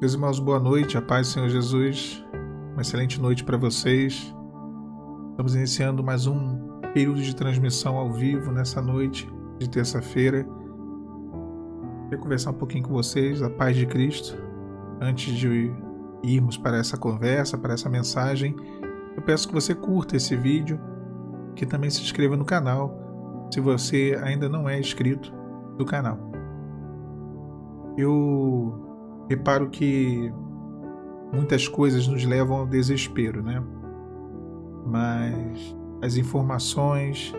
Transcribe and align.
Meus 0.00 0.14
irmãos, 0.14 0.40
boa 0.40 0.58
noite, 0.58 0.96
a 0.96 1.02
paz 1.02 1.26
do 1.26 1.32
Senhor 1.34 1.50
Jesus. 1.50 2.24
Uma 2.72 2.80
excelente 2.80 3.20
noite 3.20 3.44
para 3.44 3.58
vocês. 3.58 4.34
Estamos 5.32 5.54
iniciando 5.54 6.02
mais 6.02 6.26
um 6.26 6.56
período 6.94 7.20
de 7.20 7.36
transmissão 7.36 7.98
ao 7.98 8.10
vivo 8.10 8.50
nessa 8.50 8.80
noite 8.80 9.30
de 9.58 9.68
terça-feira. 9.68 10.48
Queria 12.04 12.16
conversar 12.16 12.52
um 12.52 12.54
pouquinho 12.54 12.84
com 12.84 12.94
vocês, 12.94 13.42
a 13.42 13.50
paz 13.50 13.76
de 13.76 13.84
Cristo. 13.84 14.42
Antes 15.02 15.34
de 15.34 15.70
irmos 16.22 16.56
para 16.56 16.78
essa 16.78 16.96
conversa, 16.96 17.58
para 17.58 17.74
essa 17.74 17.90
mensagem, 17.90 18.56
eu 19.14 19.20
peço 19.20 19.48
que 19.48 19.52
você 19.52 19.74
curta 19.74 20.16
esse 20.16 20.34
vídeo, 20.34 20.80
que 21.54 21.66
também 21.66 21.90
se 21.90 22.00
inscreva 22.00 22.38
no 22.38 22.46
canal, 22.46 23.50
se 23.52 23.60
você 23.60 24.18
ainda 24.22 24.48
não 24.48 24.66
é 24.66 24.80
inscrito 24.80 25.30
do 25.76 25.84
canal. 25.84 26.18
Eu 27.98 28.89
reparo 29.30 29.70
que 29.70 30.32
muitas 31.32 31.68
coisas 31.68 32.08
nos 32.08 32.24
levam 32.24 32.56
ao 32.58 32.66
desespero, 32.66 33.40
né? 33.44 33.62
Mas 34.84 35.76
as 36.02 36.16
informações 36.16 37.32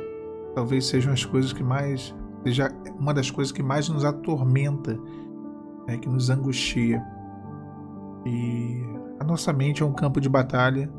talvez 0.56 0.86
sejam 0.86 1.12
as 1.12 1.26
coisas 1.26 1.52
que 1.52 1.62
mais 1.62 2.16
seja 2.44 2.72
uma 2.98 3.14
das 3.14 3.30
coisas 3.30 3.52
que 3.52 3.62
mais 3.62 3.90
nos 3.90 4.06
atormenta, 4.06 4.98
né? 5.86 5.98
que 5.98 6.08
nos 6.08 6.30
angustia. 6.30 7.04
E 8.26 8.84
a 9.20 9.26
nossa 9.26 9.52
mente 9.52 9.84
é 9.84 9.86
um 9.86 9.94
campo 9.94 10.22
de 10.22 10.30
batalha, 10.30 10.90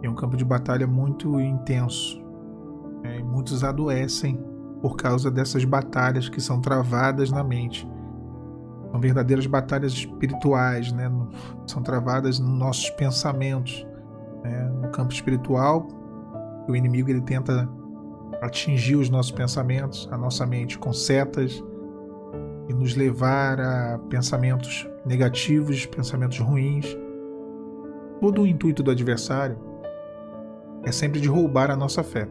é 0.00 0.08
um 0.08 0.14
campo 0.14 0.36
de 0.36 0.44
batalha 0.44 0.86
muito 0.86 1.40
intenso. 1.40 2.20
Né? 3.02 3.22
muitos 3.22 3.64
adoecem 3.64 4.38
por 4.80 4.94
causa 4.94 5.30
dessas 5.30 5.64
batalhas 5.64 6.28
que 6.28 6.40
são 6.40 6.60
travadas 6.60 7.30
na 7.32 7.42
mente. 7.42 7.88
São 8.90 9.00
verdadeiras 9.00 9.46
batalhas 9.46 9.92
espirituais, 9.92 10.92
né? 10.92 11.10
São 11.66 11.82
travadas 11.82 12.38
nos 12.38 12.58
nossos 12.58 12.90
pensamentos. 12.90 13.86
Né? 14.42 14.64
No 14.82 14.88
campo 14.90 15.12
espiritual, 15.12 15.86
o 16.68 16.74
inimigo 16.74 17.10
ele 17.10 17.20
tenta 17.20 17.68
atingir 18.40 18.96
os 18.96 19.10
nossos 19.10 19.32
pensamentos, 19.32 20.08
a 20.10 20.16
nossa 20.16 20.46
mente 20.46 20.78
com 20.78 20.92
setas 20.92 21.62
e 22.68 22.72
nos 22.72 22.96
levar 22.96 23.60
a 23.60 23.98
pensamentos 24.08 24.88
negativos, 25.04 25.86
pensamentos 25.86 26.38
ruins. 26.38 26.96
Todo 28.20 28.42
o 28.42 28.46
intuito 28.46 28.82
do 28.82 28.90
adversário 28.90 29.58
é 30.84 30.92
sempre 30.92 31.20
de 31.20 31.28
roubar 31.28 31.70
a 31.70 31.76
nossa 31.76 32.02
fé. 32.02 32.28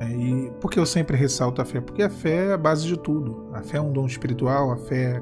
É, 0.00 0.10
e 0.10 0.50
por 0.60 0.70
que 0.70 0.78
eu 0.78 0.86
sempre 0.86 1.16
ressalto 1.16 1.60
a 1.60 1.64
fé? 1.64 1.80
Porque 1.80 2.02
a 2.02 2.10
fé 2.10 2.46
é 2.46 2.52
a 2.52 2.58
base 2.58 2.86
de 2.86 2.96
tudo. 2.98 3.48
A 3.52 3.62
fé 3.62 3.78
é 3.78 3.80
um 3.80 3.92
dom 3.92 4.06
espiritual, 4.06 4.70
a 4.70 4.76
fé 4.76 5.20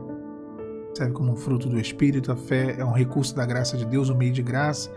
serve 0.96 1.12
como 1.12 1.32
um 1.32 1.36
fruto 1.36 1.68
do 1.68 1.78
Espírito, 1.78 2.32
a 2.32 2.36
fé 2.36 2.76
é 2.78 2.84
um 2.84 2.92
recurso 2.92 3.36
da 3.36 3.44
graça 3.44 3.76
de 3.76 3.84
Deus, 3.84 4.08
um 4.08 4.16
meio 4.16 4.32
de 4.32 4.42
graça. 4.42 4.90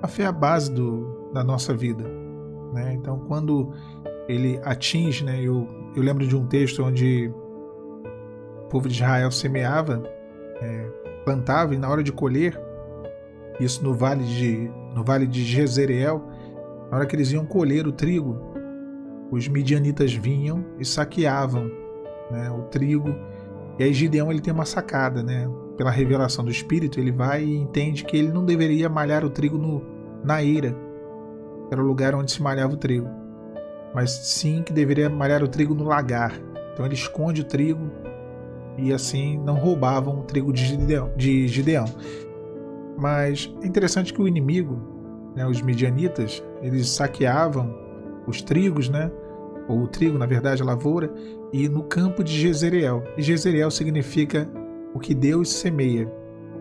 A 0.00 0.08
fé 0.08 0.22
é 0.22 0.26
a 0.26 0.32
base 0.32 0.72
do, 0.72 1.30
da 1.32 1.42
nossa 1.42 1.74
vida. 1.74 2.04
Né? 2.72 2.94
Então, 2.94 3.18
quando 3.26 3.72
ele 4.28 4.60
atinge, 4.64 5.24
né, 5.24 5.40
eu, 5.40 5.66
eu 5.94 6.02
lembro 6.02 6.26
de 6.26 6.36
um 6.36 6.46
texto 6.46 6.82
onde 6.82 7.32
o 8.64 8.68
povo 8.68 8.88
de 8.88 8.94
Israel 8.94 9.30
semeava, 9.30 10.02
é, 10.60 10.86
plantava 11.24 11.74
e 11.74 11.78
na 11.78 11.88
hora 11.88 12.02
de 12.02 12.12
colher, 12.12 12.58
isso 13.60 13.82
no 13.84 13.94
vale 13.94 14.24
de, 14.24 14.70
no 14.94 15.04
vale 15.04 15.26
de 15.26 15.44
Jezreel, 15.44 16.22
na 16.90 16.98
hora 16.98 17.06
que 17.06 17.14
eles 17.14 17.32
iam 17.32 17.44
colher 17.44 17.86
o 17.86 17.92
trigo, 17.92 18.51
os 19.32 19.48
midianitas 19.48 20.12
vinham 20.12 20.62
e 20.78 20.84
saqueavam 20.84 21.70
né, 22.30 22.50
o 22.50 22.64
trigo. 22.64 23.08
E 23.78 23.82
aí 23.82 23.94
Gideão 23.94 24.30
ele 24.30 24.42
tem 24.42 24.52
uma 24.52 24.66
sacada, 24.66 25.22
né? 25.22 25.48
Pela 25.78 25.90
revelação 25.90 26.44
do 26.44 26.50
Espírito, 26.50 27.00
ele 27.00 27.10
vai 27.10 27.42
e 27.42 27.56
entende 27.56 28.04
que 28.04 28.14
ele 28.14 28.30
não 28.30 28.44
deveria 28.44 28.90
malhar 28.90 29.24
o 29.24 29.30
trigo 29.30 29.56
no, 29.56 29.82
na 30.22 30.44
eira, 30.44 30.76
era 31.70 31.82
o 31.82 31.86
lugar 31.86 32.14
onde 32.14 32.30
se 32.30 32.42
malhava 32.42 32.74
o 32.74 32.76
trigo, 32.76 33.08
mas 33.94 34.10
sim 34.10 34.62
que 34.62 34.70
deveria 34.70 35.08
malhar 35.08 35.42
o 35.42 35.48
trigo 35.48 35.74
no 35.74 35.84
lagar. 35.84 36.38
Então 36.74 36.84
ele 36.84 36.94
esconde 36.94 37.40
o 37.40 37.44
trigo 37.44 37.90
e 38.76 38.92
assim 38.92 39.38
não 39.38 39.54
roubavam 39.54 40.20
o 40.20 40.22
trigo 40.24 40.52
de 40.52 40.62
Gideão. 40.66 41.10
De 41.16 41.48
Gideão. 41.48 41.86
Mas 42.98 43.50
é 43.62 43.66
interessante 43.66 44.12
que 44.12 44.20
o 44.20 44.28
inimigo, 44.28 44.78
né, 45.34 45.46
os 45.46 45.62
midianitas, 45.62 46.44
eles 46.60 46.90
saqueavam 46.90 47.74
os 48.26 48.42
trigos, 48.42 48.90
né? 48.90 49.10
Ou 49.68 49.82
o 49.82 49.88
trigo, 49.88 50.18
na 50.18 50.26
verdade, 50.26 50.62
a 50.62 50.64
lavoura, 50.64 51.12
e 51.52 51.68
no 51.68 51.82
campo 51.82 52.22
de 52.22 52.32
Jezreel. 52.32 53.02
E 53.16 53.22
Jezreel 53.22 53.70
significa 53.70 54.48
o 54.94 54.98
que 54.98 55.14
Deus 55.14 55.50
semeia. 55.50 56.10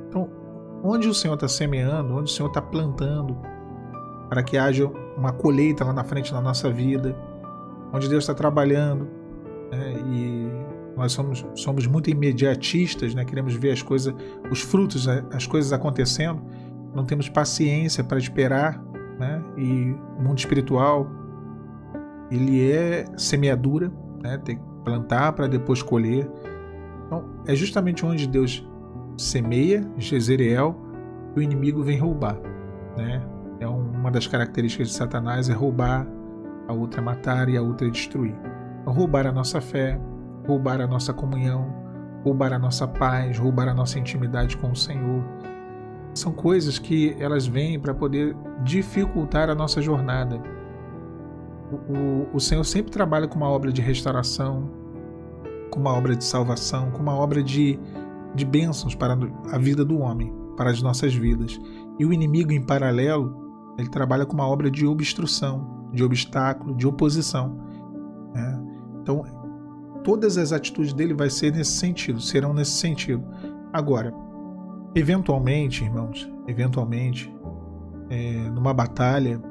Então, 0.07 0.29
onde 0.83 1.07
o 1.07 1.13
Senhor 1.13 1.35
está 1.35 1.47
semeando, 1.47 2.13
onde 2.13 2.31
o 2.31 2.33
Senhor 2.33 2.49
está 2.49 2.61
plantando, 2.61 3.37
para 4.29 4.43
que 4.43 4.57
haja 4.57 4.89
uma 5.17 5.31
colheita 5.31 5.83
lá 5.83 5.93
na 5.93 6.03
frente 6.03 6.31
da 6.31 6.41
nossa 6.41 6.71
vida, 6.71 7.15
onde 7.93 8.07
Deus 8.07 8.23
está 8.23 8.33
trabalhando, 8.33 9.07
né? 9.71 9.93
e 10.07 10.47
nós 10.95 11.11
somos, 11.11 11.45
somos 11.55 11.87
muito 11.87 12.09
imediatistas, 12.09 13.13
né? 13.13 13.25
queremos 13.25 13.53
ver 13.55 13.71
as 13.71 13.81
coisas, 13.81 14.13
os 14.49 14.61
frutos, 14.61 15.07
as 15.07 15.45
coisas 15.45 15.73
acontecendo, 15.73 16.41
não 16.93 17.05
temos 17.05 17.29
paciência 17.29 18.03
para 18.03 18.17
esperar, 18.17 18.81
né? 19.19 19.43
e 19.57 19.95
o 20.17 20.21
mundo 20.21 20.39
espiritual 20.39 21.07
ele 22.31 22.71
é 22.71 23.05
semeadura, 23.17 23.91
né? 24.23 24.37
tem 24.37 24.55
que 24.55 24.63
plantar 24.85 25.33
para 25.33 25.47
depois 25.47 25.83
colher. 25.83 26.29
Então, 27.05 27.25
é 27.45 27.53
justamente 27.53 28.05
onde 28.05 28.25
Deus 28.25 28.65
semeia, 29.17 29.85
Jezreel, 29.97 30.75
que 31.33 31.39
o 31.39 31.43
inimigo 31.43 31.83
vem 31.83 31.99
roubar. 31.99 32.39
Né? 32.97 33.21
É 33.59 33.67
uma 33.67 34.09
das 34.09 34.27
características 34.27 34.87
de 34.87 34.93
Satanás 34.93 35.49
é 35.49 35.53
roubar, 35.53 36.07
a 36.67 36.73
outra 36.73 37.01
é 37.01 37.03
matar 37.03 37.49
e 37.49 37.57
a 37.57 37.61
outra 37.61 37.87
é 37.87 37.91
destruir. 37.91 38.35
Então, 38.81 38.93
roubar 38.93 39.27
a 39.27 39.31
nossa 39.31 39.59
fé, 39.59 39.99
roubar 40.47 40.79
a 40.79 40.87
nossa 40.87 41.13
comunhão, 41.13 41.81
roubar 42.23 42.53
a 42.53 42.59
nossa 42.59 42.87
paz, 42.87 43.37
roubar 43.37 43.67
a 43.67 43.73
nossa 43.73 43.99
intimidade 43.99 44.55
com 44.57 44.71
o 44.71 44.75
Senhor. 44.75 45.23
São 46.13 46.31
coisas 46.31 46.79
que 46.79 47.15
elas 47.19 47.45
vêm 47.45 47.79
para 47.79 47.93
poder 47.93 48.35
dificultar 48.63 49.49
a 49.49 49.55
nossa 49.55 49.81
jornada 49.81 50.41
o, 51.71 52.35
o 52.35 52.39
Senhor 52.39 52.63
sempre 52.63 52.91
trabalha 52.91 53.27
com 53.27 53.37
uma 53.37 53.49
obra 53.49 53.71
de 53.71 53.81
restauração, 53.81 54.69
com 55.69 55.79
uma 55.79 55.93
obra 55.93 56.15
de 56.15 56.23
salvação, 56.23 56.91
com 56.91 57.01
uma 57.01 57.15
obra 57.15 57.41
de, 57.41 57.79
de 58.35 58.45
bênçãos 58.45 58.93
para 58.93 59.17
a 59.51 59.57
vida 59.57 59.83
do 59.85 59.99
homem, 59.99 60.33
para 60.57 60.69
as 60.69 60.81
nossas 60.81 61.13
vidas. 61.13 61.59
E 61.97 62.05
o 62.05 62.13
inimigo, 62.13 62.51
em 62.51 62.61
paralelo, 62.61 63.73
ele 63.77 63.89
trabalha 63.89 64.25
com 64.25 64.33
uma 64.33 64.47
obra 64.47 64.69
de 64.69 64.85
obstrução, 64.85 65.89
de 65.93 66.03
obstáculo, 66.03 66.75
de 66.75 66.85
oposição. 66.85 67.57
Né? 68.33 68.63
Então, 69.01 69.23
todas 70.03 70.37
as 70.37 70.51
atitudes 70.51 70.93
dele 70.93 71.13
vai 71.13 71.29
ser 71.29 71.53
nesse 71.53 71.71
sentido, 71.71 72.19
serão 72.19 72.53
nesse 72.53 72.71
sentido. 72.71 73.23
Agora, 73.71 74.13
eventualmente, 74.93 75.83
irmãos, 75.83 76.29
eventualmente, 76.47 77.33
é, 78.09 78.49
numa 78.49 78.73
batalha, 78.73 79.41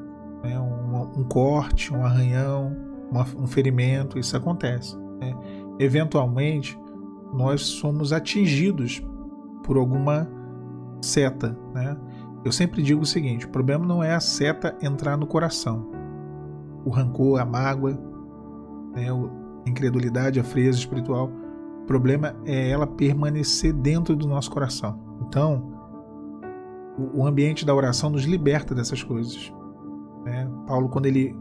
né, 0.42 0.58
um, 0.58 1.20
um, 1.20 1.24
corte, 1.24 1.92
um 1.92 2.04
arranhão, 2.04 2.76
uma, 3.10 3.26
um 3.36 3.46
ferimento, 3.46 4.18
isso 4.18 4.36
acontece. 4.36 4.96
Né? 5.20 5.34
Eventualmente, 5.78 6.78
nós 7.32 7.62
somos 7.62 8.12
atingidos 8.12 9.02
por 9.64 9.76
alguma 9.76 10.28
seta. 11.02 11.56
Né? 11.74 11.96
Eu 12.44 12.52
sempre 12.52 12.82
digo 12.82 13.02
o 13.02 13.06
seguinte: 13.06 13.46
o 13.46 13.50
problema 13.50 13.86
não 13.86 14.02
é 14.02 14.14
a 14.14 14.20
seta 14.20 14.76
entrar 14.82 15.16
no 15.16 15.26
coração, 15.26 15.90
o 16.84 16.90
rancor, 16.90 17.40
a 17.40 17.44
mágoa, 17.44 17.98
né, 18.94 19.08
a 19.10 19.68
incredulidade, 19.68 20.40
a 20.40 20.44
frieza 20.44 20.78
espiritual. 20.78 21.30
O 21.82 21.86
problema 21.86 22.36
é 22.44 22.70
ela 22.70 22.86
permanecer 22.86 23.72
dentro 23.72 24.14
do 24.14 24.26
nosso 24.26 24.50
coração. 24.50 24.98
Então, 25.26 25.72
o 27.14 27.26
ambiente 27.26 27.64
da 27.64 27.74
oração 27.74 28.10
nos 28.10 28.24
liberta 28.24 28.74
dessas 28.74 29.02
coisas. 29.02 29.52
Né? 30.24 30.48
Paulo, 30.66 30.88
quando 30.88 31.06
ele, 31.06 31.36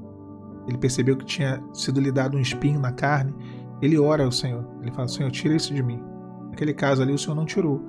ele 0.68 0.78
percebeu 0.78 1.18
que 1.18 1.26
tinha 1.26 1.62
sido 1.74 2.00
lhe 2.00 2.12
dado 2.12 2.38
um 2.38 2.40
espinho 2.40 2.80
na 2.80 2.92
carne, 2.92 3.34
ele 3.82 3.98
ora 3.98 4.24
ao 4.24 4.32
Senhor. 4.32 4.66
Ele 4.82 4.92
fala: 4.92 5.08
Senhor, 5.08 5.32
tira 5.32 5.56
isso 5.56 5.74
de 5.74 5.84
mim. 5.84 6.02
Naquele 6.50 6.74
caso 6.74 7.02
ali, 7.02 7.14
o 7.14 7.18
Senhor 7.18 7.36
não 7.36 7.46
tirou. 7.46 7.82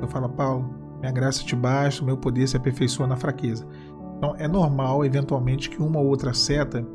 Eu 0.00 0.06
falo, 0.08 0.28
Paulo, 0.28 0.68
minha 1.00 1.12
graça 1.12 1.44
te 1.44 1.56
basta, 1.56 2.04
meu 2.04 2.16
poder 2.16 2.46
se 2.46 2.56
aperfeiçoa 2.56 3.06
na 3.06 3.16
fraqueza. 3.16 3.66
Então 4.16 4.34
é 4.38 4.48
normal, 4.48 5.04
eventualmente, 5.04 5.68
que 5.68 5.82
uma 5.82 6.00
ou 6.00 6.06
outra 6.06 6.32
seta 6.32 6.86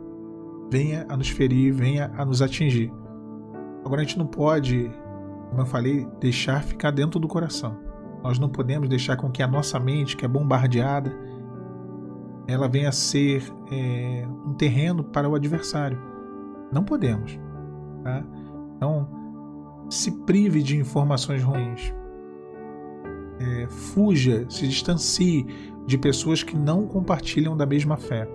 venha 0.72 1.06
a 1.10 1.18
nos 1.18 1.30
ferir, 1.30 1.74
venha 1.74 2.12
a 2.18 2.26
nos 2.26 2.42
atingir. 2.42 2.92
Agora 3.84 4.02
a 4.02 4.04
gente 4.04 4.18
não 4.18 4.26
pode, 4.28 4.92
como 5.50 5.62
eu 5.62 5.66
falei, 5.66 6.08
deixar 6.20 6.64
ficar 6.64 6.92
dentro 6.92 7.20
do 7.20 7.28
coração. 7.28 7.78
Nós 8.24 8.40
não 8.40 8.48
podemos 8.48 8.88
deixar 8.88 9.18
com 9.18 9.30
que 9.30 9.42
a 9.42 9.48
nossa 9.48 9.80
mente, 9.80 10.16
que 10.16 10.24
é 10.24 10.28
bombardeada, 10.28 11.14
ela 12.52 12.68
venha 12.68 12.90
a 12.90 12.92
ser 12.92 13.44
é, 13.72 14.28
um 14.46 14.54
terreno 14.54 15.04
para 15.04 15.28
o 15.30 15.36
adversário. 15.36 16.00
Não 16.72 16.84
podemos. 16.84 17.40
Tá? 18.04 18.24
Então, 18.76 19.08
se 19.90 20.12
prive 20.26 20.62
de 20.64 20.78
informações 20.78 21.44
ruins. 21.44 21.94
é, 23.42 23.68
fuja, 23.68 24.46
se 24.50 24.68
distancie 24.68 25.46
de 25.86 25.98
pessoas 25.98 26.44
que 26.44 26.56
não 26.56 26.86
compartilham 26.88 27.58
da 27.58 27.66
mesma 27.66 27.98
fé, 27.98 28.28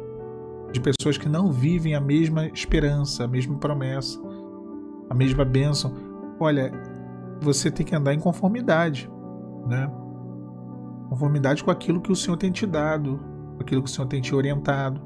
de 0.72 0.80
pessoas 0.80 1.16
que 1.16 1.28
não 1.28 1.52
vivem 1.52 1.94
a 1.94 2.00
mesma 2.00 2.46
esperança, 2.48 3.24
a 3.24 3.28
mesma 3.28 3.56
promessa, 3.56 4.20
a 5.08 5.14
mesma 5.14 5.44
bênção. 5.44 5.94
Olha, 6.40 6.72
você 7.40 7.70
tem 7.70 7.86
que 7.86 7.94
andar 7.94 8.14
em 8.14 8.19
conformidade, 8.19 9.08
né? 9.69 9.90
Conformidade 11.08 11.62
com 11.62 11.70
aquilo 11.70 12.00
que 12.00 12.10
o 12.10 12.16
Senhor 12.16 12.36
tem 12.36 12.50
te 12.50 12.66
dado, 12.66 13.20
aquilo 13.62 13.82
que 13.82 13.88
o 13.88 13.93
Senhor 13.93 14.06
tem 14.06 14.20
te 14.20 14.35
orientado. 14.35 15.00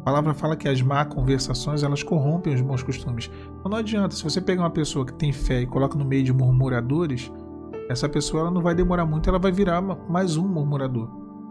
A 0.00 0.04
palavra 0.04 0.34
fala 0.34 0.56
que 0.56 0.68
as 0.68 0.80
má 0.80 1.04
conversações 1.04 1.82
elas 1.82 2.02
corrompem 2.02 2.54
os 2.54 2.60
bons 2.60 2.82
costumes. 2.82 3.30
Então 3.58 3.70
não 3.70 3.78
adianta, 3.78 4.14
se 4.14 4.22
você 4.22 4.40
pegar 4.40 4.62
uma 4.62 4.70
pessoa 4.70 5.04
que 5.04 5.14
tem 5.14 5.32
fé 5.32 5.62
e 5.62 5.66
coloca 5.66 5.98
no 5.98 6.04
meio 6.04 6.22
de 6.22 6.32
murmuradores, 6.32 7.30
essa 7.88 8.08
pessoa 8.08 8.42
ela 8.42 8.50
não 8.50 8.60
vai 8.60 8.74
demorar 8.74 9.04
muito, 9.04 9.28
ela 9.28 9.38
vai 9.38 9.50
virar 9.50 9.80
mais 9.80 10.36
um 10.36 10.46
murmurador. 10.46 11.08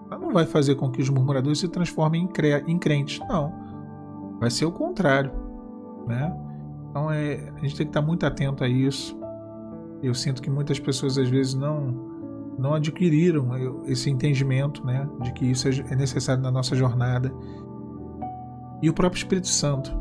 Ela 0.10 0.20
não 0.20 0.32
vai 0.32 0.46
fazer 0.46 0.76
com 0.76 0.90
que 0.90 1.02
os 1.02 1.10
murmuradores 1.10 1.60
se 1.60 1.68
transformem 1.68 2.24
em, 2.24 2.28
cre 2.28 2.64
em 2.68 2.78
crentes, 2.78 3.20
não. 3.28 3.54
Vai 4.40 4.52
ser 4.52 4.66
o 4.66 4.72
contrário, 4.72 5.32
né? 6.08 6.34
Então 6.90 7.12
é, 7.12 7.52
a 7.56 7.60
gente 7.60 7.76
tem 7.76 7.86
que 7.86 7.90
estar 7.90 8.02
muito 8.02 8.26
atento 8.26 8.64
a 8.64 8.68
isso. 8.68 9.20
Eu 10.02 10.14
sinto 10.14 10.42
que 10.42 10.50
muitas 10.50 10.80
pessoas 10.80 11.18
às 11.18 11.28
vezes 11.28 11.54
não 11.56 12.05
não 12.58 12.74
adquiriram 12.74 13.84
esse 13.86 14.10
entendimento, 14.10 14.86
né, 14.86 15.08
de 15.22 15.34
que 15.34 15.46
isso 15.46 15.68
é, 15.68 15.72
é 15.92 15.96
necessário 15.96 16.42
na 16.42 16.52
nossa 16.52 16.76
jornada. 16.76 17.32
E 18.82 18.90
o 18.90 18.94
próprio 18.94 19.18
Espírito 19.18 19.48
Santo, 19.48 19.96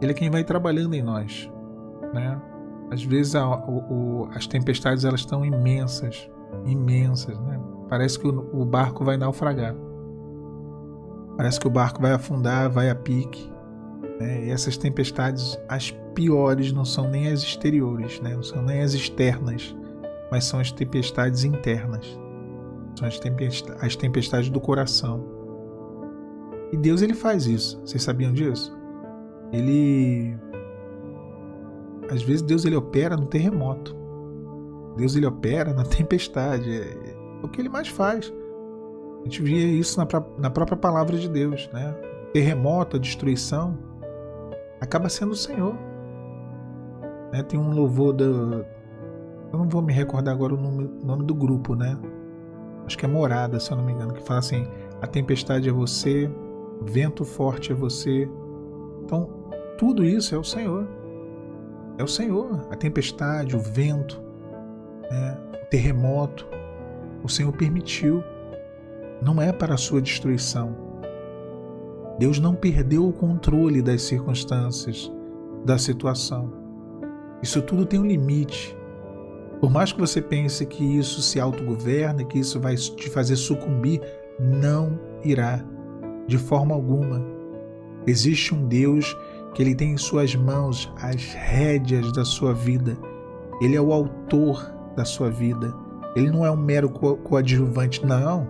ele 0.00 0.12
é 0.12 0.14
quem 0.14 0.30
vai 0.30 0.44
trabalhando 0.44 0.94
em 0.94 1.02
nós, 1.02 1.50
né? 2.12 2.40
Às 2.90 3.02
vezes 3.02 3.34
a, 3.34 3.48
o, 3.48 4.28
as 4.32 4.46
tempestades 4.46 5.04
elas 5.04 5.20
estão 5.20 5.44
imensas, 5.44 6.30
imensas, 6.64 7.38
né? 7.40 7.60
Parece 7.88 8.18
que 8.18 8.26
o, 8.26 8.60
o 8.60 8.64
barco 8.64 9.04
vai 9.04 9.16
naufragar. 9.16 9.74
Parece 11.36 11.60
que 11.60 11.66
o 11.66 11.70
barco 11.70 12.00
vai 12.00 12.12
afundar, 12.12 12.70
vai 12.70 12.88
a 12.88 12.94
pique. 12.94 13.50
Né? 14.18 14.46
E 14.46 14.50
essas 14.50 14.76
tempestades, 14.76 15.58
as 15.68 15.90
piores, 16.14 16.72
não 16.72 16.84
são 16.84 17.08
nem 17.10 17.28
as 17.28 17.42
exteriores, 17.42 18.20
né? 18.20 18.34
não 18.34 18.42
são 18.42 18.62
nem 18.62 18.80
as 18.80 18.94
externas, 18.94 19.76
mas 20.30 20.44
são 20.44 20.60
as 20.60 20.70
tempestades 20.70 21.44
internas. 21.44 22.06
São 22.98 23.06
as, 23.06 23.18
tempestades, 23.18 23.84
as 23.84 23.96
tempestades 23.96 24.50
do 24.50 24.60
coração. 24.60 25.24
E 26.72 26.76
Deus 26.76 27.02
ele 27.02 27.14
faz 27.14 27.46
isso. 27.46 27.80
Vocês 27.84 28.02
sabiam 28.02 28.32
disso? 28.32 28.76
Ele 29.52 30.36
às 32.10 32.22
vezes 32.22 32.42
Deus 32.42 32.64
ele 32.64 32.76
opera 32.76 33.16
no 33.16 33.26
terremoto. 33.26 33.96
Deus 34.96 35.14
ele 35.16 35.26
opera 35.26 35.72
na 35.72 35.84
tempestade. 35.84 36.70
É 36.70 37.16
o 37.42 37.48
que 37.48 37.60
ele 37.60 37.68
mais 37.68 37.88
faz. 37.88 38.32
A 39.20 39.24
gente 39.24 39.42
via 39.42 39.66
isso 39.66 39.98
na, 39.98 40.06
na 40.38 40.50
própria 40.50 40.76
palavra 40.76 41.16
de 41.16 41.28
Deus, 41.28 41.68
né? 41.72 41.94
terremoto, 42.32 42.96
a 42.96 43.00
destruição, 43.00 43.76
acaba 44.80 45.08
sendo 45.08 45.32
o 45.32 45.36
Senhor. 45.36 45.74
Né? 47.32 47.42
Tem 47.42 47.58
um 47.58 47.70
louvor 47.70 48.12
do. 48.12 48.64
Eu 49.52 49.58
não 49.58 49.68
vou 49.68 49.82
me 49.82 49.92
recordar 49.92 50.34
agora 50.34 50.54
o 50.54 50.60
nome, 50.60 50.90
nome 51.02 51.24
do 51.24 51.34
grupo, 51.34 51.74
né? 51.74 51.98
Acho 52.84 52.96
que 52.96 53.04
é 53.04 53.08
Morada, 53.08 53.58
se 53.58 53.70
eu 53.70 53.76
não 53.76 53.84
me 53.84 53.92
engano, 53.92 54.12
que 54.12 54.22
fala 54.22 54.40
assim: 54.40 54.66
a 55.00 55.06
tempestade 55.06 55.68
é 55.68 55.72
você, 55.72 56.30
vento 56.82 57.24
forte 57.24 57.72
é 57.72 57.74
você. 57.74 58.28
Então, 59.02 59.28
tudo 59.78 60.04
isso 60.04 60.34
é 60.34 60.38
o 60.38 60.44
Senhor. 60.44 60.86
É 61.98 62.04
o 62.04 62.08
Senhor. 62.08 62.66
A 62.70 62.76
tempestade, 62.76 63.56
o 63.56 63.60
vento, 63.60 64.20
né? 65.10 65.38
o 65.62 65.66
terremoto. 65.70 66.46
O 67.22 67.28
Senhor 67.28 67.52
permitiu. 67.52 68.22
Não 69.22 69.40
é 69.40 69.50
para 69.50 69.74
a 69.74 69.78
sua 69.78 70.00
destruição 70.02 70.86
Deus 72.18 72.38
não 72.38 72.54
perdeu 72.54 73.06
o 73.06 73.12
controle 73.12 73.82
das 73.82 74.02
circunstâncias, 74.02 75.12
da 75.64 75.76
situação. 75.76 76.50
Isso 77.42 77.60
tudo 77.60 77.84
tem 77.84 78.00
um 78.00 78.06
limite. 78.06 78.75
Por 79.60 79.70
mais 79.70 79.92
que 79.92 80.00
você 80.00 80.20
pense 80.20 80.64
que 80.66 80.84
isso 80.84 81.22
se 81.22 81.40
autogoverna, 81.40 82.24
que 82.24 82.38
isso 82.38 82.60
vai 82.60 82.74
te 82.76 83.08
fazer 83.08 83.36
sucumbir, 83.36 84.00
não 84.38 84.98
irá, 85.24 85.64
de 86.26 86.36
forma 86.36 86.74
alguma. 86.74 87.24
Existe 88.06 88.54
um 88.54 88.68
Deus 88.68 89.16
que 89.54 89.62
ele 89.62 89.74
tem 89.74 89.92
em 89.92 89.96
suas 89.96 90.34
mãos 90.34 90.92
as 91.00 91.32
rédeas 91.32 92.12
da 92.12 92.24
sua 92.24 92.52
vida. 92.52 92.96
Ele 93.60 93.74
é 93.74 93.80
o 93.80 93.92
autor 93.92 94.70
da 94.94 95.04
sua 95.04 95.30
vida. 95.30 95.74
Ele 96.14 96.30
não 96.30 96.44
é 96.44 96.50
um 96.50 96.56
mero 96.56 96.90
coadjuvante, 96.90 98.04
não. 98.04 98.48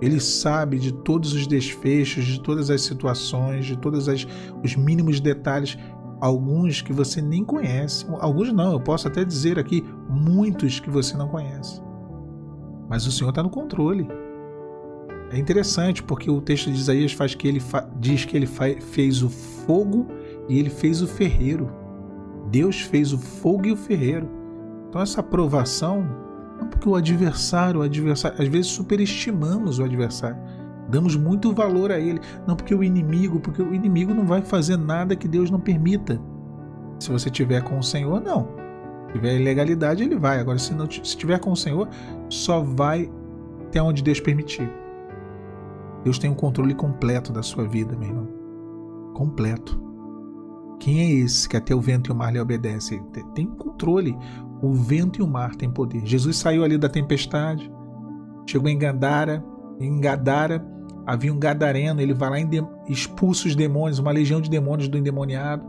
Ele 0.00 0.20
sabe 0.20 0.78
de 0.78 0.92
todos 0.92 1.32
os 1.32 1.46
desfechos, 1.46 2.24
de 2.24 2.40
todas 2.40 2.70
as 2.70 2.82
situações, 2.82 3.66
de 3.66 3.76
todos 3.76 4.06
os 4.08 4.76
mínimos 4.76 5.20
detalhes, 5.20 5.76
alguns 6.20 6.82
que 6.82 6.92
você 6.92 7.20
nem 7.20 7.44
conhece. 7.44 8.06
Alguns 8.20 8.52
não, 8.52 8.72
eu 8.72 8.80
posso 8.80 9.08
até 9.08 9.24
dizer 9.24 9.58
aqui, 9.58 9.84
muitos 10.08 10.80
que 10.80 10.90
você 10.90 11.16
não 11.16 11.28
conhece. 11.28 11.80
Mas 12.88 13.06
o 13.06 13.12
Senhor 13.12 13.30
está 13.30 13.42
no 13.42 13.50
controle. 13.50 14.08
É 15.30 15.38
interessante 15.38 16.02
porque 16.02 16.30
o 16.30 16.40
texto 16.40 16.70
de 16.70 16.78
Isaías 16.78 17.12
faz 17.12 17.34
que 17.34 17.46
ele 17.46 17.62
diz 18.00 18.24
que 18.24 18.36
ele 18.36 18.46
fez 18.46 19.22
o 19.22 19.28
fogo 19.28 20.06
e 20.48 20.58
ele 20.58 20.70
fez 20.70 21.02
o 21.02 21.06
ferreiro. 21.06 21.70
Deus 22.50 22.80
fez 22.80 23.12
o 23.12 23.18
fogo 23.18 23.66
e 23.66 23.72
o 23.72 23.76
ferreiro. 23.76 24.28
Então 24.88 25.02
essa 25.02 25.20
aprovação 25.20 26.06
não 26.58 26.66
porque 26.66 26.88
o 26.88 26.94
adversário, 26.94 27.80
o 27.80 27.82
adversário, 27.82 28.40
às 28.40 28.48
vezes 28.48 28.68
superestimamos 28.68 29.78
o 29.78 29.84
adversário. 29.84 30.38
Damos 30.88 31.16
muito 31.16 31.52
valor 31.52 31.92
a 31.92 31.98
ele. 31.98 32.20
Não 32.46 32.56
porque 32.56 32.74
o 32.74 32.82
inimigo, 32.82 33.38
porque 33.40 33.62
o 33.62 33.74
inimigo 33.74 34.14
não 34.14 34.24
vai 34.24 34.40
fazer 34.40 34.76
nada 34.76 35.14
que 35.14 35.28
Deus 35.28 35.50
não 35.50 35.60
permita. 35.60 36.20
Se 36.98 37.10
você 37.10 37.30
tiver 37.30 37.62
com 37.62 37.78
o 37.78 37.82
Senhor, 37.82 38.20
não. 38.20 38.48
Se 39.06 39.12
tiver 39.14 39.38
ilegalidade, 39.38 40.02
ele 40.02 40.16
vai. 40.16 40.40
Agora, 40.40 40.58
se 40.58 40.74
não 40.74 40.90
se 40.90 41.16
tiver 41.16 41.38
com 41.38 41.52
o 41.52 41.56
Senhor, 41.56 41.88
só 42.28 42.60
vai 42.60 43.10
até 43.66 43.82
onde 43.82 44.02
Deus 44.02 44.18
permitir. 44.18 44.68
Deus 46.04 46.18
tem 46.18 46.30
um 46.30 46.34
controle 46.34 46.74
completo 46.74 47.32
da 47.32 47.42
sua 47.42 47.66
vida, 47.68 47.94
meu 47.96 48.08
irmão. 48.08 48.28
Completo. 49.14 49.80
Quem 50.80 51.00
é 51.00 51.10
esse 51.24 51.48
que 51.48 51.56
até 51.56 51.74
o 51.74 51.80
vento 51.80 52.10
e 52.10 52.12
o 52.12 52.16
mar 52.16 52.32
lhe 52.32 52.40
obedecem? 52.40 53.02
Tem 53.34 53.46
controle. 53.46 54.16
O 54.62 54.72
vento 54.72 55.20
e 55.20 55.22
o 55.22 55.26
mar 55.26 55.54
têm 55.54 55.70
poder. 55.70 56.06
Jesus 56.06 56.36
saiu 56.38 56.64
ali 56.64 56.78
da 56.78 56.88
tempestade, 56.88 57.70
chegou 58.46 58.68
em 58.68 58.78
Gadara, 58.78 59.44
em 59.80 60.00
Gadara 60.00 60.64
havia 61.08 61.32
um 61.32 61.38
gadareno, 61.38 62.02
ele 62.02 62.12
vai 62.12 62.28
lá 62.28 62.38
e 62.38 62.92
expulsa 62.92 63.48
os 63.48 63.56
demônios, 63.56 63.98
uma 63.98 64.12
legião 64.12 64.42
de 64.42 64.50
demônios 64.50 64.88
do 64.88 64.98
endemoniado. 64.98 65.66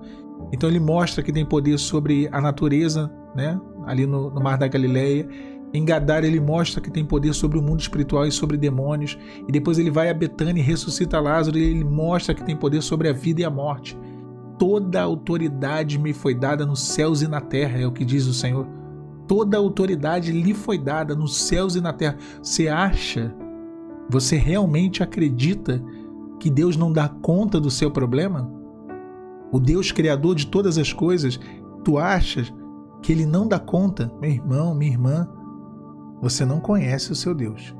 Então 0.51 0.69
ele 0.69 0.81
mostra 0.81 1.23
que 1.23 1.31
tem 1.31 1.45
poder 1.45 1.79
sobre 1.79 2.27
a 2.29 2.41
natureza, 2.41 3.09
né? 3.33 3.57
ali 3.85 4.05
no, 4.05 4.29
no 4.29 4.41
mar 4.41 4.57
da 4.57 4.67
Galileia. 4.67 5.25
Em 5.73 5.85
Gadara 5.85 6.27
ele 6.27 6.41
mostra 6.41 6.81
que 6.81 6.91
tem 6.91 7.05
poder 7.05 7.33
sobre 7.33 7.57
o 7.57 7.61
mundo 7.61 7.79
espiritual 7.79 8.25
e 8.25 8.31
sobre 8.33 8.57
demônios. 8.57 9.17
E 9.47 9.51
depois 9.51 9.79
ele 9.79 9.89
vai 9.89 10.09
a 10.09 10.13
Betânia 10.13 10.59
e 10.59 10.63
ressuscita 10.63 11.21
Lázaro 11.21 11.57
e 11.57 11.63
ele 11.63 11.85
mostra 11.85 12.35
que 12.35 12.43
tem 12.43 12.55
poder 12.55 12.81
sobre 12.81 13.07
a 13.07 13.13
vida 13.13 13.39
e 13.39 13.45
a 13.45 13.49
morte. 13.49 13.97
Toda 14.57 14.99
a 14.99 15.03
autoridade 15.03 15.97
me 15.97 16.11
foi 16.11 16.35
dada 16.35 16.65
nos 16.65 16.83
céus 16.83 17.21
e 17.21 17.29
na 17.29 17.39
terra, 17.39 17.79
é 17.79 17.87
o 17.87 17.93
que 17.93 18.03
diz 18.03 18.25
o 18.25 18.33
Senhor 18.33 18.67
toda 19.25 19.57
a 19.57 19.59
autoridade 19.59 20.31
lhe 20.31 20.55
foi 20.55 20.79
dada 20.79 21.15
nos 21.15 21.37
céus 21.37 21.75
e 21.75 21.81
na 21.81 21.93
terra. 21.93 22.17
Você 22.41 22.67
acha? 22.67 23.31
Você 24.09 24.37
realmente 24.37 25.03
acredita 25.03 25.83
que 26.39 26.49
Deus 26.49 26.75
não 26.75 26.91
dá 26.91 27.07
conta 27.07 27.59
do 27.59 27.69
seu 27.69 27.91
problema? 27.91 28.51
O 29.51 29.59
Deus 29.59 29.91
criador 29.91 30.35
de 30.35 30.47
todas 30.47 30.77
as 30.77 30.91
coisas, 30.91 31.39
tu 31.83 31.97
achas 31.97 32.51
que 33.01 33.11
ele 33.11 33.25
não 33.25 33.47
dá 33.47 33.59
conta? 33.59 34.11
Meu 34.19 34.31
irmão, 34.31 34.73
minha 34.73 34.91
irmã, 34.91 35.29
você 36.21 36.45
não 36.45 36.59
conhece 36.59 37.11
o 37.11 37.15
seu 37.15 37.35
Deus. 37.35 37.75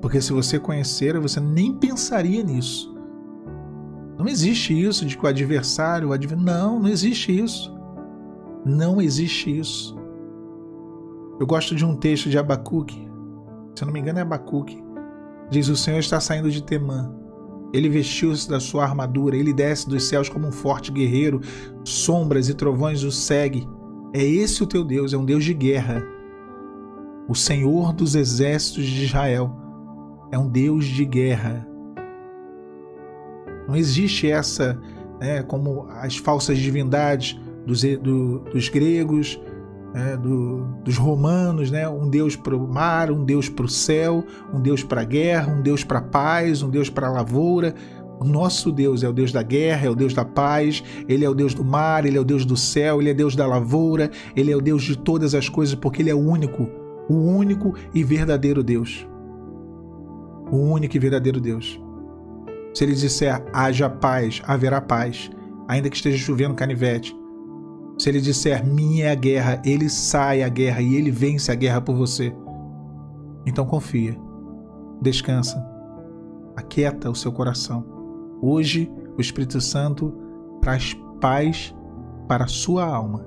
Porque 0.00 0.20
se 0.20 0.32
você 0.32 0.58
conhecera, 0.58 1.20
você 1.20 1.40
nem 1.40 1.72
pensaria 1.72 2.42
nisso. 2.42 2.94
Não 4.18 4.26
existe 4.26 4.78
isso 4.78 5.04
de 5.04 5.16
que 5.16 5.24
o 5.24 5.28
adversário, 5.28 6.08
o 6.08 6.12
adver... 6.12 6.38
não, 6.38 6.78
não 6.80 6.88
existe 6.88 7.38
isso. 7.38 7.74
Não 8.64 9.00
existe 9.00 9.58
isso. 9.58 9.96
Eu 11.38 11.46
gosto 11.46 11.74
de 11.74 11.84
um 11.84 11.96
texto 11.96 12.30
de 12.30 12.38
Abacuque, 12.38 13.06
se 13.74 13.82
eu 13.82 13.86
não 13.86 13.92
me 13.92 14.00
engano 14.00 14.18
é 14.18 14.22
Abacuque. 14.22 14.85
Diz: 15.50 15.68
O 15.68 15.76
Senhor 15.76 15.98
está 15.98 16.20
saindo 16.20 16.50
de 16.50 16.62
Temã. 16.62 17.12
Ele 17.72 17.88
vestiu-se 17.88 18.48
da 18.48 18.60
sua 18.60 18.84
armadura, 18.84 19.36
ele 19.36 19.52
desce 19.52 19.88
dos 19.88 20.04
céus 20.04 20.28
como 20.28 20.46
um 20.46 20.52
forte 20.52 20.90
guerreiro, 20.92 21.40
sombras 21.84 22.48
e 22.48 22.54
trovões 22.54 23.02
o 23.02 23.10
seguem. 23.10 23.68
É 24.14 24.24
esse 24.24 24.62
o 24.62 24.66
teu 24.66 24.84
Deus, 24.84 25.12
é 25.12 25.16
um 25.16 25.24
Deus 25.24 25.44
de 25.44 25.52
guerra. 25.52 26.02
O 27.28 27.34
Senhor 27.34 27.92
dos 27.92 28.14
exércitos 28.14 28.84
de 28.86 29.04
Israel 29.04 29.54
é 30.30 30.38
um 30.38 30.48
Deus 30.48 30.86
de 30.86 31.04
guerra. 31.04 31.66
Não 33.68 33.74
existe 33.74 34.30
essa, 34.30 34.80
né, 35.20 35.42
como 35.42 35.86
as 35.90 36.16
falsas 36.16 36.56
divindades 36.56 37.38
dos, 37.66 37.82
do, 37.82 38.38
dos 38.40 38.68
gregos, 38.68 39.40
é, 39.96 40.14
do, 40.14 40.66
dos 40.84 40.98
romanos, 40.98 41.70
né? 41.70 41.88
um 41.88 42.06
Deus 42.10 42.36
para 42.36 42.54
o 42.54 42.68
mar, 42.68 43.10
um 43.10 43.24
Deus 43.24 43.48
para 43.48 43.64
o 43.64 43.68
céu, 43.68 44.22
um 44.52 44.60
Deus 44.60 44.84
para 44.84 45.00
a 45.00 45.04
guerra, 45.04 45.50
um 45.50 45.62
Deus 45.62 45.82
para 45.82 46.00
a 46.00 46.02
paz, 46.02 46.62
um 46.62 46.68
Deus 46.68 46.90
para 46.90 47.06
a 47.06 47.10
lavoura. 47.10 47.74
O 48.20 48.24
nosso 48.24 48.70
Deus 48.70 49.02
é 49.02 49.08
o 49.08 49.12
Deus 49.12 49.32
da 49.32 49.42
guerra, 49.42 49.86
é 49.86 49.90
o 49.90 49.94
Deus 49.94 50.12
da 50.12 50.24
paz, 50.24 50.84
Ele 51.08 51.24
é 51.24 51.30
o 51.30 51.34
Deus 51.34 51.54
do 51.54 51.64
mar, 51.64 52.04
Ele 52.04 52.18
é 52.18 52.20
o 52.20 52.24
Deus 52.24 52.44
do 52.44 52.56
céu, 52.56 53.00
Ele 53.00 53.08
é 53.08 53.14
Deus 53.14 53.34
da 53.34 53.46
lavoura, 53.46 54.10
Ele 54.34 54.52
é 54.52 54.56
o 54.56 54.60
Deus 54.60 54.82
de 54.82 54.98
todas 54.98 55.34
as 55.34 55.48
coisas, 55.48 55.74
porque 55.74 56.02
Ele 56.02 56.10
é 56.10 56.14
o 56.14 56.20
único, 56.20 56.68
o 57.08 57.14
único 57.14 57.74
e 57.94 58.04
verdadeiro 58.04 58.62
Deus. 58.62 59.06
O 60.50 60.58
único 60.58 60.94
e 60.94 61.00
verdadeiro 61.00 61.40
Deus. 61.40 61.80
Se 62.74 62.84
Ele 62.84 62.94
disser 62.94 63.42
haja 63.50 63.88
paz, 63.88 64.42
haverá 64.46 64.78
paz, 64.80 65.30
ainda 65.66 65.88
que 65.88 65.96
esteja 65.96 66.18
chovendo 66.18 66.54
canivete. 66.54 67.16
Se 67.98 68.08
Ele 68.08 68.20
disser 68.20 68.64
minha 68.64 69.06
é 69.06 69.10
a 69.10 69.14
guerra, 69.14 69.62
Ele 69.64 69.88
sai 69.88 70.42
a 70.42 70.48
guerra 70.48 70.80
e 70.80 70.94
Ele 70.94 71.10
vence 71.10 71.50
a 71.50 71.54
guerra 71.54 71.80
por 71.80 71.96
você. 71.96 72.34
Então 73.46 73.64
confia, 73.64 74.16
descansa, 75.00 75.64
aquieta 76.56 77.10
o 77.10 77.14
seu 77.14 77.32
coração 77.32 77.96
Hoje, 78.40 78.92
o 79.16 79.20
Espírito 79.20 79.60
Santo 79.60 80.12
traz 80.60 80.94
paz 81.20 81.74
para 82.28 82.44
a 82.44 82.48
sua 82.48 82.84
alma. 82.84 83.24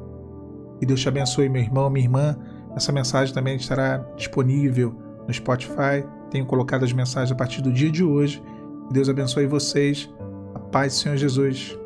E 0.81 0.85
Deus 0.85 1.01
te 1.01 1.09
abençoe, 1.09 1.49
meu 1.49 1.61
irmão, 1.61 1.89
minha 1.89 2.05
irmã. 2.05 2.38
Essa 2.75 2.91
mensagem 2.91 3.33
também 3.33 3.55
estará 3.55 3.97
disponível 4.15 4.95
no 5.27 5.33
Spotify. 5.33 6.05
Tenho 6.29 6.45
colocado 6.45 6.85
as 6.85 6.93
mensagens 6.93 7.31
a 7.31 7.35
partir 7.35 7.61
do 7.61 7.71
dia 7.71 7.89
de 7.89 8.03
hoje. 8.03 8.41
Deus 8.91 9.09
abençoe 9.09 9.47
vocês. 9.47 10.09
A 10.53 10.59
paz 10.59 10.93
do 10.93 10.99
Senhor 10.99 11.17
Jesus. 11.17 11.77